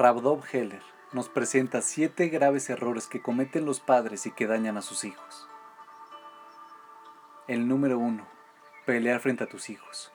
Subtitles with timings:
[0.00, 0.80] Rabdov Heller
[1.12, 5.46] nos presenta siete graves errores que cometen los padres y que dañan a sus hijos.
[7.48, 8.26] El número 1.
[8.86, 10.10] Pelear frente a tus hijos.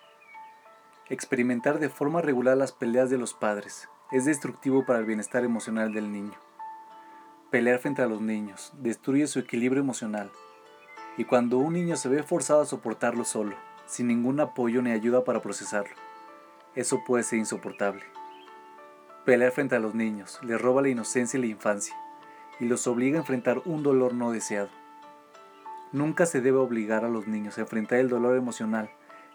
[1.08, 5.94] Experimentar de forma regular las peleas de los padres es destructivo para el bienestar emocional
[5.94, 6.40] del niño.
[7.52, 10.32] Pelear frente a los niños destruye su equilibrio emocional
[11.16, 13.56] y cuando un niño se ve forzado a soportarlo solo,
[13.86, 15.96] sin ningún apoyo ni ayuda para procesarlo,
[16.74, 18.04] eso puede ser insoportable.
[19.26, 21.96] Pelear frente a los niños les roba la inocencia y la infancia
[22.60, 24.70] y los obliga a enfrentar un dolor no deseado.
[25.92, 28.92] Nunca se debe obligar a los niños a enfrentar el dolor emocional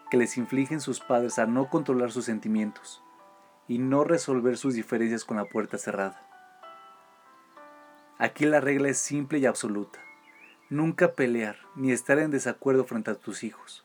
[0.09, 3.03] que les infligen sus padres a no controlar sus sentimientos
[3.67, 6.25] y no resolver sus diferencias con la puerta cerrada.
[8.17, 9.99] Aquí la regla es simple y absoluta.
[10.69, 13.83] Nunca pelear ni estar en desacuerdo frente a tus hijos,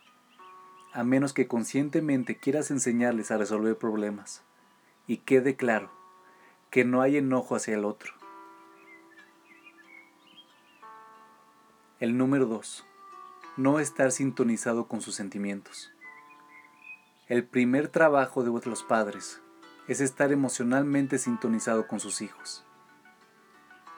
[0.92, 4.44] a menos que conscientemente quieras enseñarles a resolver problemas.
[5.08, 5.95] Y quede claro,
[6.76, 8.12] que no hay enojo hacia el otro.
[12.00, 12.84] El número 2.
[13.56, 15.90] No estar sintonizado con sus sentimientos.
[17.28, 19.40] El primer trabajo de los padres
[19.88, 22.62] es estar emocionalmente sintonizado con sus hijos.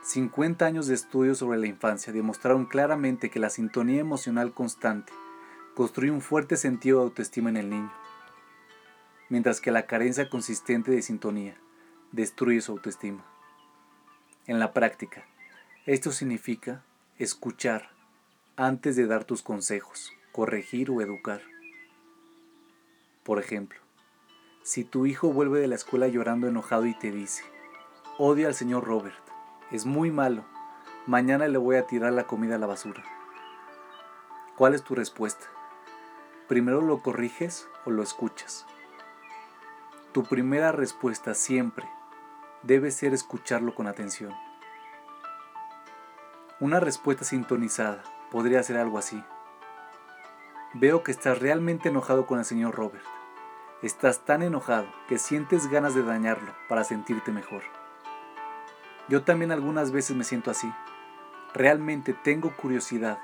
[0.03, 5.13] 50 años de estudios sobre la infancia demostraron claramente que la sintonía emocional constante
[5.75, 7.93] construye un fuerte sentido de autoestima en el niño,
[9.31, 11.61] mientras que la carencia consistente de sintonía
[12.13, 13.25] destruye su autoestima.
[14.47, 15.25] En la práctica,
[15.87, 16.83] esto significa
[17.19, 17.91] escuchar
[18.57, 21.43] antes de dar tus consejos, corregir o educar.
[23.25, 23.79] Por ejemplo,
[24.63, 27.43] si tu hijo vuelve de la escuela llorando enojado y te dice,
[28.17, 29.23] odio al señor Robert,
[29.71, 30.45] es muy malo,
[31.07, 33.05] mañana le voy a tirar la comida a la basura.
[34.57, 35.47] ¿Cuál es tu respuesta?
[36.49, 38.67] ¿Primero lo corriges o lo escuchas?
[40.13, 41.87] Tu primera respuesta siempre
[42.69, 44.35] debe ser escucharlo con atención.
[46.61, 49.25] Una respuesta sintonizada podría ser algo así.
[50.75, 53.07] Veo que estás realmente enojado con el señor Robert.
[53.81, 57.63] Estás tan enojado que sientes ganas de dañarlo para sentirte mejor.
[59.09, 60.71] Yo también algunas veces me siento así.
[61.55, 63.19] Realmente tengo curiosidad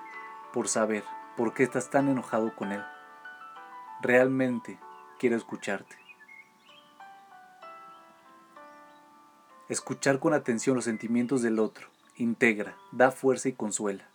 [0.54, 1.04] por saber
[1.36, 2.82] por qué estás tan enojado con él.
[4.00, 4.78] Realmente
[5.18, 6.03] quiero escucharte.
[9.68, 14.08] Escuchar con atención los sentimientos del otro integra, da fuerza y consuela.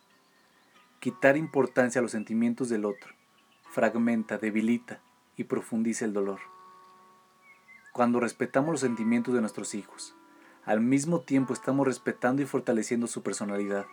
[1.00, 3.20] Quitar importancia a los sentimientos del otro
[3.70, 5.00] fragmenta, debilita
[5.38, 6.40] y profundiza el dolor.
[7.94, 10.16] Cuando respetamos los sentimientos de nuestros hijos,
[10.66, 13.86] al mismo tiempo estamos respetando y fortaleciendo su personalidad.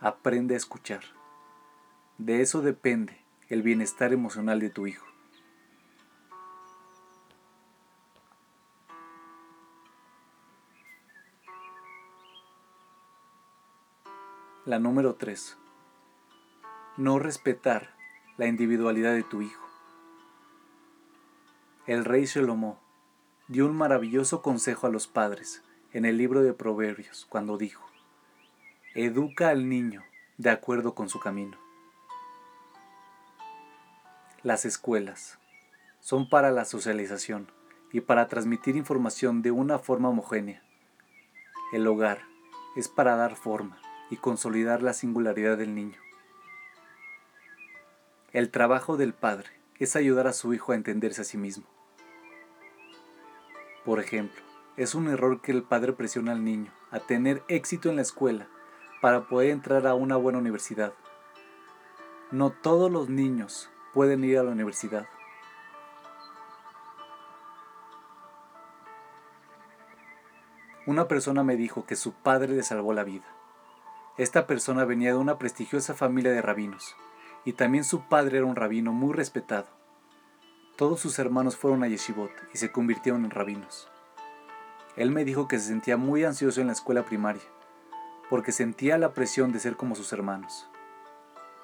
[0.00, 1.02] Aprende a escuchar.
[2.18, 5.07] De eso depende el bienestar emocional de tu hijo.
[14.68, 15.56] La número 3.
[16.98, 17.94] No respetar
[18.36, 19.66] la individualidad de tu hijo.
[21.86, 22.78] El rey Shalomó
[23.46, 25.62] dio un maravilloso consejo a los padres
[25.94, 27.88] en el libro de Proverbios cuando dijo,
[28.94, 30.04] Educa al niño
[30.36, 31.56] de acuerdo con su camino.
[34.42, 35.38] Las escuelas
[36.00, 37.50] son para la socialización
[37.90, 40.62] y para transmitir información de una forma homogénea.
[41.72, 42.20] El hogar
[42.76, 43.80] es para dar forma
[44.10, 45.98] y consolidar la singularidad del niño.
[48.32, 49.48] El trabajo del padre
[49.78, 51.64] es ayudar a su hijo a entenderse a sí mismo.
[53.84, 54.42] Por ejemplo,
[54.76, 58.48] es un error que el padre presiona al niño a tener éxito en la escuela
[59.00, 60.92] para poder entrar a una buena universidad.
[62.30, 65.06] No todos los niños pueden ir a la universidad.
[70.86, 73.37] Una persona me dijo que su padre le salvó la vida.
[74.18, 76.96] Esta persona venía de una prestigiosa familia de rabinos,
[77.44, 79.68] y también su padre era un rabino muy respetado.
[80.76, 83.88] Todos sus hermanos fueron a Yeshivot y se convirtieron en rabinos.
[84.96, 87.44] Él me dijo que se sentía muy ansioso en la escuela primaria,
[88.28, 90.68] porque sentía la presión de ser como sus hermanos.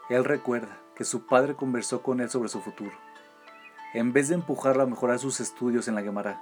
[0.08, 2.96] Él recuerda que su padre conversó con él sobre su futuro.
[3.94, 6.40] En vez de empujarlo a mejorar sus estudios en la Gemara,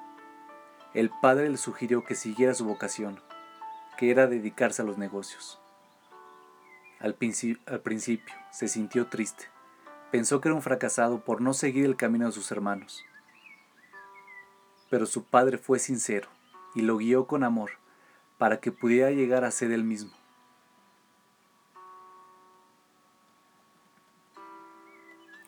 [0.93, 3.19] el padre le sugirió que siguiera su vocación,
[3.97, 5.62] que era dedicarse a los negocios.
[7.03, 9.47] Al, principio se sintió triste.
[10.13, 13.05] Pensó que era un fracasado por no seguir el camino de sus hermanos.
[14.89, 16.29] Pero su padre fue sincero
[16.77, 17.73] y lo guió con amor
[18.39, 20.13] para que pudiera llegar a ser él mismo.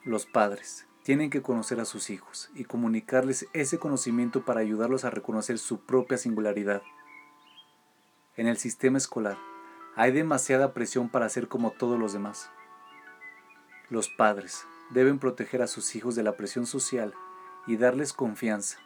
[0.03, 5.11] Los padres tienen que conocer a sus hijos y comunicarles ese conocimiento para ayudarlos a
[5.11, 6.83] reconocer su propia singularidad.
[8.37, 9.39] En el sistema escolar
[9.97, 12.51] hay demasiada presión para ser como todos los demás.
[13.91, 17.15] Los padres deben proteger a sus hijos de la presión social
[17.67, 18.79] y darles confianza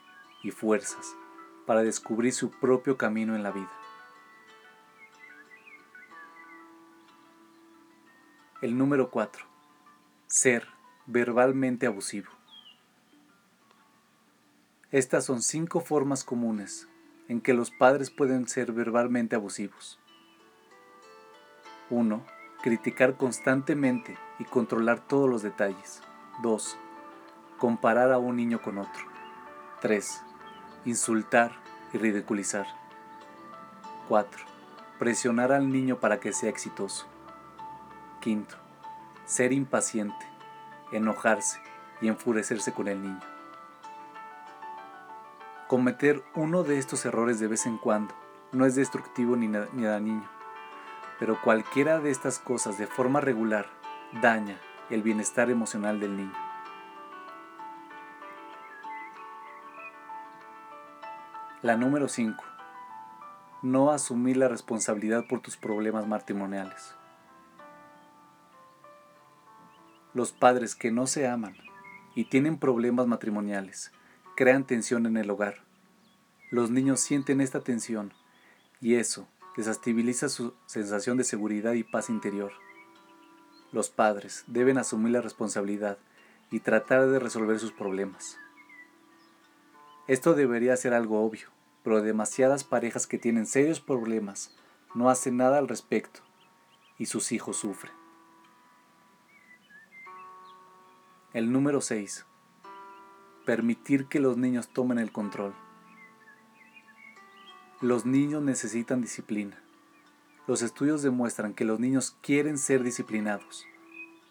[0.42, 1.14] y fuerzas
[1.66, 3.72] para descubrir su propio camino en la vida.
[8.60, 9.46] El número 4.
[10.26, 10.66] Ser
[11.06, 12.30] verbalmente abusivo.
[14.90, 16.88] Estas son cinco formas comunes
[17.28, 19.98] en que los padres pueden ser verbalmente abusivos.
[21.90, 22.22] 1.
[22.62, 26.02] Criticar constantemente y controlar todos los detalles.
[26.42, 26.78] 2.
[27.58, 29.04] Comparar a un niño con otro.
[29.80, 30.22] 3.
[30.84, 31.52] Insultar
[31.92, 32.66] y ridiculizar.
[34.08, 34.44] 4.
[34.98, 37.06] Presionar al niño para que sea exitoso.
[38.20, 38.56] Quinto,
[39.24, 40.26] ser impaciente,
[40.92, 41.60] enojarse
[42.00, 43.20] y enfurecerse con el niño.
[45.68, 48.14] Cometer uno de estos errores de vez en cuando
[48.52, 50.28] no es destructivo ni, ni dañino,
[51.18, 53.66] pero cualquiera de estas cosas de forma regular
[54.22, 54.58] daña
[54.90, 56.48] el bienestar emocional del niño.
[61.60, 62.44] La número 5.
[63.62, 66.94] No asumir la responsabilidad por tus problemas matrimoniales.
[70.14, 71.56] Los padres que no se aman
[72.14, 73.92] y tienen problemas matrimoniales
[74.36, 75.56] crean tensión en el hogar.
[76.50, 78.12] Los niños sienten esta tensión
[78.80, 79.26] y eso
[79.58, 82.52] desestabiliza su sensación de seguridad y paz interior.
[83.72, 85.98] Los padres deben asumir la responsabilidad
[86.52, 88.38] y tratar de resolver sus problemas.
[90.06, 91.48] Esto debería ser algo obvio,
[91.82, 94.56] pero demasiadas parejas que tienen serios problemas
[94.94, 96.20] no hacen nada al respecto
[96.96, 97.92] y sus hijos sufren.
[101.32, 102.26] El número 6.
[103.44, 105.52] Permitir que los niños tomen el control.
[107.80, 109.56] Los niños necesitan disciplina.
[110.48, 113.66] Los estudios demuestran que los niños quieren ser disciplinados.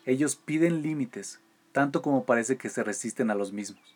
[0.05, 1.39] Ellos piden límites,
[1.71, 3.95] tanto como parece que se resisten a los mismos.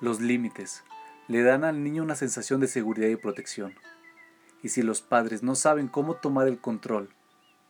[0.00, 0.84] Los límites
[1.26, 3.74] le dan al niño una sensación de seguridad y protección.
[4.62, 7.10] Y si los padres no saben cómo tomar el control,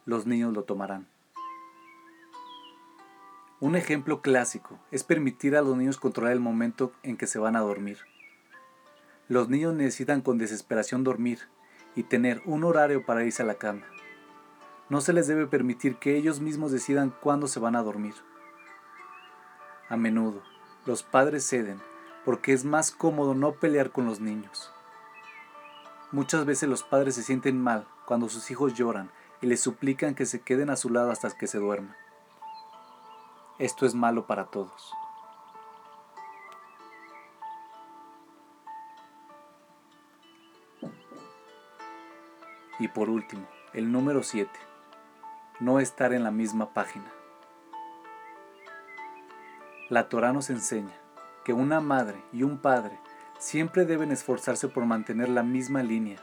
[0.05, 1.07] los niños lo tomarán.
[3.61, 7.57] Un ejemplo clásico es permitir a los niños controlar el momento en que se van
[7.57, 7.97] a dormir.
[9.31, 11.39] Los niños necesitan con desesperación dormir
[11.95, 13.87] y tener un horario para irse a la cama.
[14.89, 18.15] No se les debe permitir que ellos mismos decidan cuándo se van a dormir.
[19.89, 20.43] A menudo,
[20.85, 21.81] los padres ceden
[22.25, 24.73] porque es más cómodo no pelear con los niños.
[26.11, 30.27] Muchas veces los padres se sienten mal cuando sus hijos lloran y les suplican que
[30.27, 31.95] se queden a su lado hasta que se duerman.
[33.61, 34.93] Esto es malo para todos.
[42.81, 44.51] Y por último, el número 7.
[45.61, 47.13] No estar en la misma página.
[49.91, 50.95] La Torah nos enseña
[51.45, 52.99] que una madre y un padre
[53.39, 56.21] siempre deben esforzarse por mantener la misma línea.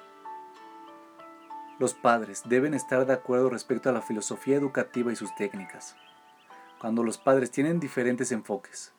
[1.77, 5.95] Los padres deben estar de acuerdo respecto a la filosofía educativa y sus técnicas.
[6.81, 8.93] Cuando los padres tienen diferentes enfoques,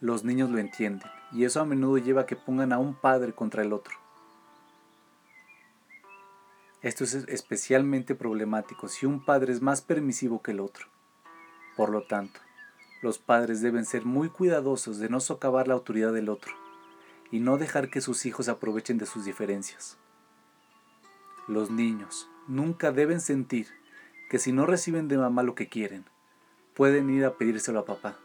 [0.00, 3.34] los niños lo entienden y eso a menudo lleva a que pongan a un padre
[3.34, 4.03] contra el otro.
[6.84, 10.86] Esto es especialmente problemático si un padre es más permisivo que el otro.
[11.78, 12.40] Por lo tanto,
[13.00, 16.52] los padres deben ser muy cuidadosos de no socavar la autoridad del otro
[17.30, 19.96] y no dejar que sus hijos aprovechen de sus diferencias.
[21.48, 23.68] Los niños nunca deben sentir
[24.28, 26.04] que si no reciben de mamá lo que quieren,
[26.74, 28.18] pueden ir a pedírselo a papá.